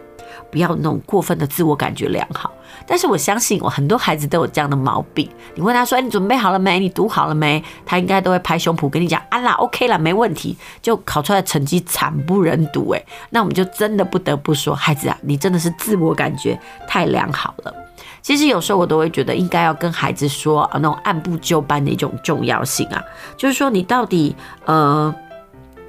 [0.52, 2.52] 不要那种过分的自我感觉良好，
[2.86, 5.30] 但是我相信我很多孩子都有这样的毛病。
[5.56, 6.80] 你问他说：“你准备好了没？
[6.80, 12.90] 你读好了没？”他应该都会拍胸脯跟你讲：“啊啦，OK 啦，没问题。”就考出来的成绩惨不忍睹。
[12.92, 17.74] 诶，那我们就真的不得不说，孩子啊，你真的是自我感觉太良好了。
[18.22, 23.04] 其实有时候我都会觉得，应该要跟孩子说啊，那种按部就班的一种重要性啊，
[23.36, 24.36] 就是说你到底
[24.66, 25.14] 呃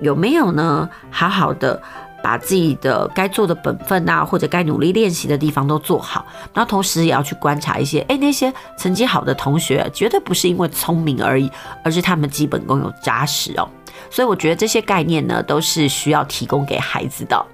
[0.00, 0.88] 有没有呢？
[1.10, 1.80] 好好的。
[2.22, 11.50] 把自己的该做的本分啊，或者该努力练习的地方都做好，然后同时也要去观察一些，诶，那些成绩好的同学，绝对不是因为聪明而已，
[11.84, 13.68] 而是他们基本功有扎实哦。
[14.10, 17.44] 所以我觉得这些概念呢，都是需要提供给孩子的。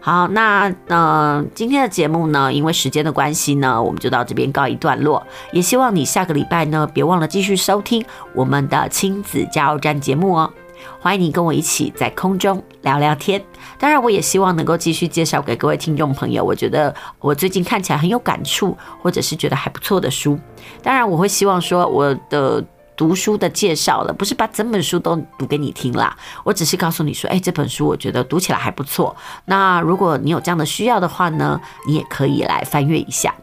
[0.00, 5.24] 好，那呃，今天的节目呢，因为时间的关系呢，我们就到这边告一段落。
[5.52, 10.52] 也希望你下个礼拜呢，别忘了继续收听我们的亲子加油站节目哦。
[11.00, 13.42] 欢迎你跟我一起在空中聊聊天。
[13.78, 16.44] 当然，我也希望能够继续介绍给各位听众朋友。
[16.44, 20.38] 我觉得我最近看起来很有感触，或者是觉得还不错的书。
[20.82, 22.64] 当然，我会希望说我的
[22.96, 26.16] 读书的介绍了，不是把整本书都读给你听啦。
[26.44, 29.16] 我只是告诉你说，哎，这本书我觉得读起来还不错。
[29.46, 33.34] 那如果你有这样的需要的话呢，你也可以来翻阅一下。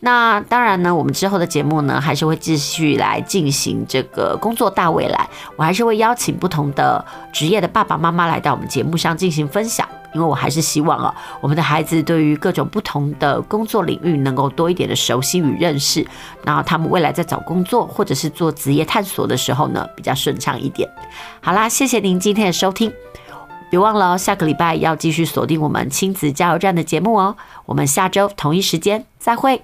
[0.00, 5.28] 那当然呢，我们之后的节目呢，还是会继续来进行这个工作大未来。
[5.56, 16.06] 我还是会邀请不同的职业的爸爸妈妈来到我们节目上进行分享，因为我还是希望啊，我们的孩子对于各种不同的工作领域能够多一点的熟悉与认识，
[16.44, 20.88] 然后他们未来在找工作或者是做职业探索的时候呢，比较顺畅一点。
[21.40, 22.92] 好啦，谢谢您今天的收听，
[23.68, 27.36] 别忘了哦，下个礼拜要继续锁定我们亲子加油站的节目哦。
[27.66, 29.62] 我们下周同一时间再会。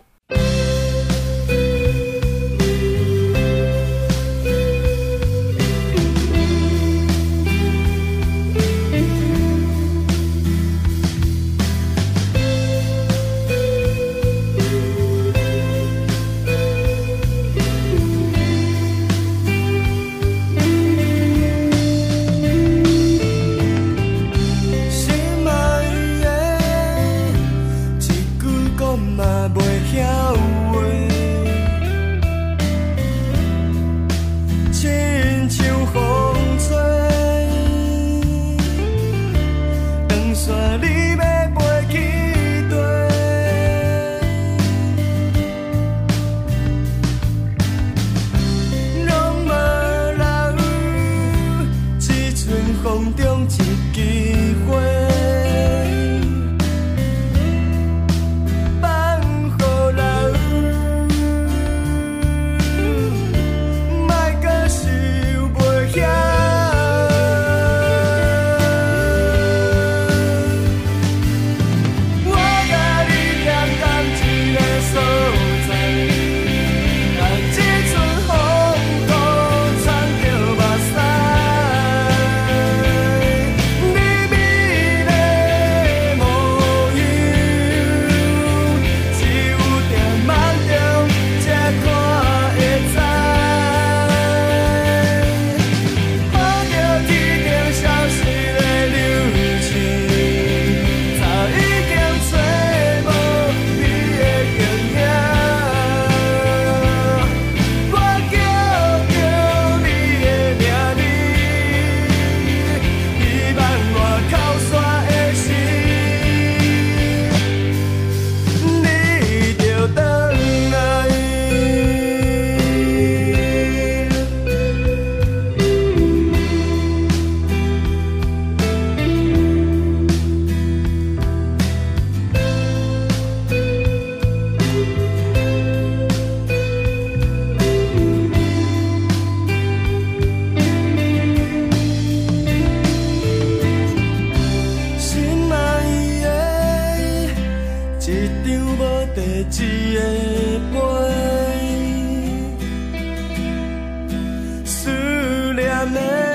[155.84, 156.31] 念的。